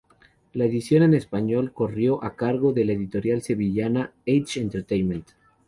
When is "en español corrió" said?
1.03-2.23